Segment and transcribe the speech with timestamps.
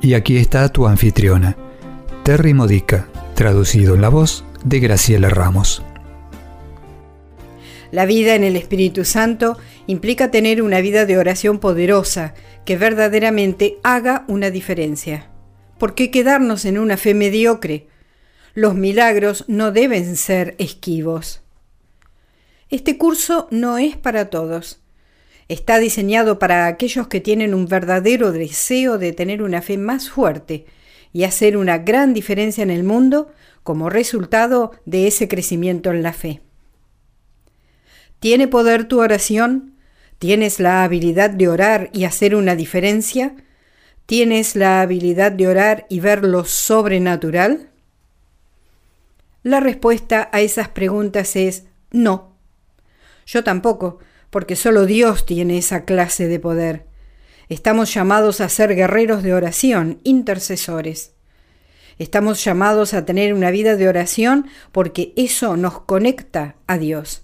[0.00, 1.56] Y aquí está tu anfitriona,
[2.22, 5.82] Terry Modica, traducido en la voz de Graciela Ramos.
[7.90, 9.58] La vida en el Espíritu Santo
[9.88, 12.34] implica tener una vida de oración poderosa
[12.64, 15.30] que verdaderamente haga una diferencia.
[15.78, 17.88] ¿Por qué quedarnos en una fe mediocre?
[18.54, 21.40] Los milagros no deben ser esquivos.
[22.70, 24.80] Este curso no es para todos.
[25.48, 30.66] Está diseñado para aquellos que tienen un verdadero deseo de tener una fe más fuerte
[31.12, 36.12] y hacer una gran diferencia en el mundo como resultado de ese crecimiento en la
[36.12, 36.42] fe.
[38.20, 39.74] ¿Tiene poder tu oración?
[40.18, 43.34] ¿Tienes la habilidad de orar y hacer una diferencia?
[44.04, 47.70] ¿Tienes la habilidad de orar y ver lo sobrenatural?
[49.42, 52.34] La respuesta a esas preguntas es no.
[53.26, 56.86] Yo tampoco, porque solo Dios tiene esa clase de poder.
[57.48, 61.12] Estamos llamados a ser guerreros de oración, intercesores.
[61.98, 67.22] Estamos llamados a tener una vida de oración porque eso nos conecta a Dios.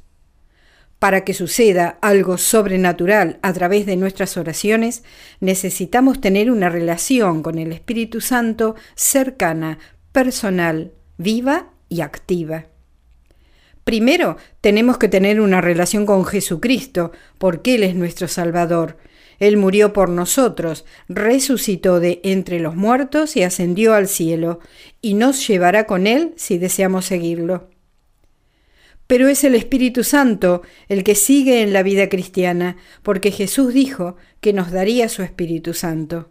[0.99, 5.05] Para que suceda algo sobrenatural a través de nuestras oraciones,
[5.41, 9.79] necesitamos tener una relación con el Espíritu Santo cercana,
[10.13, 12.67] personal, viva y activa.
[13.85, 18.97] Primero, tenemos que tener una relación con Jesucristo, porque Él es nuestro Salvador.
[19.39, 24.61] Él murió por nosotros, resucitó de entre los muertos y ascendió al cielo,
[25.03, 27.69] y nos llevará con Él si deseamos seguirlo.
[29.07, 34.17] Pero es el Espíritu Santo el que sigue en la vida cristiana, porque Jesús dijo
[34.41, 36.31] que nos daría su Espíritu Santo.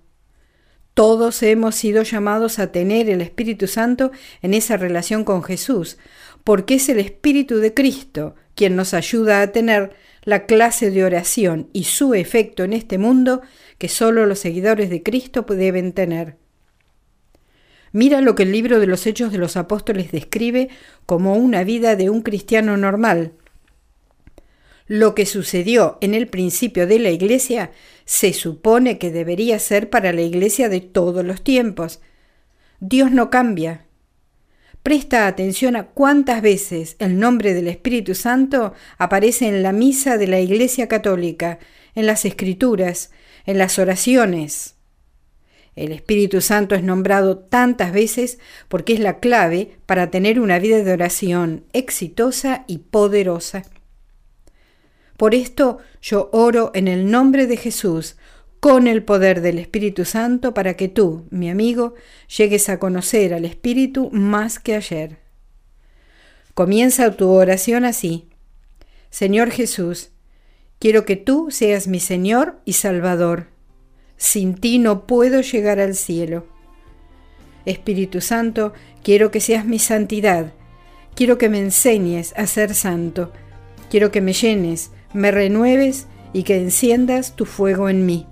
[0.95, 5.97] Todos hemos sido llamados a tener el Espíritu Santo en esa relación con Jesús,
[6.43, 11.69] porque es el Espíritu de Cristo quien nos ayuda a tener la clase de oración
[11.73, 13.41] y su efecto en este mundo
[13.77, 16.37] que solo los seguidores de Cristo deben tener.
[17.91, 20.69] Mira lo que el libro de los Hechos de los Apóstoles describe
[21.05, 23.33] como una vida de un cristiano normal,
[24.87, 27.71] lo que sucedió en el principio de la Iglesia
[28.05, 32.01] se supone que debería ser para la Iglesia de todos los tiempos.
[32.79, 33.85] Dios no cambia.
[34.83, 40.27] Presta atención a cuántas veces el nombre del Espíritu Santo aparece en la misa de
[40.27, 41.57] la Iglesia Católica,
[41.95, 43.09] en las Escrituras,
[43.45, 44.75] en las oraciones.
[45.77, 50.83] El Espíritu Santo es nombrado tantas veces porque es la clave para tener una vida
[50.83, 53.63] de oración exitosa y poderosa.
[55.15, 58.17] Por esto yo oro en el nombre de Jesús,
[58.63, 61.95] con el poder del Espíritu Santo, para que tú, mi amigo,
[62.37, 65.17] llegues a conocer al Espíritu más que ayer.
[66.53, 68.29] Comienza tu oración así.
[69.09, 70.11] Señor Jesús,
[70.79, 73.47] quiero que tú seas mi Señor y Salvador.
[74.15, 76.47] Sin ti no puedo llegar al cielo.
[77.65, 78.71] Espíritu Santo,
[79.03, 80.53] quiero que seas mi santidad.
[81.15, 83.33] Quiero que me enseñes a ser santo.
[83.89, 88.25] Quiero que me llenes me renueves y que enciendas tu fuego en mí.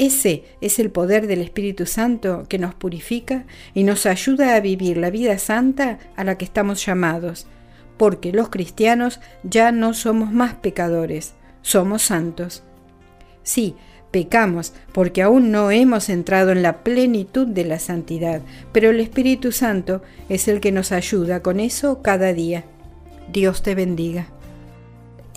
[0.00, 3.44] Ese es el poder del Espíritu Santo que nos purifica
[3.74, 7.46] y nos ayuda a vivir la vida santa a la que estamos llamados,
[7.98, 12.62] porque los cristianos ya no somos más pecadores, somos santos.
[13.42, 13.74] Sí,
[14.10, 18.40] pecamos porque aún no hemos entrado en la plenitud de la santidad,
[18.72, 20.00] pero el Espíritu Santo
[20.30, 22.64] es el que nos ayuda con eso cada día.
[23.30, 24.28] Dios te bendiga.